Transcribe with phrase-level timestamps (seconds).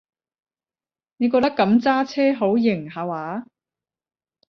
[1.17, 3.45] 你覺得噉揸車好型下話？